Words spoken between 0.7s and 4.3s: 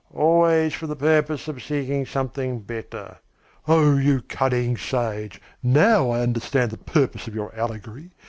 for the purpose of seeking something better" "Oh, you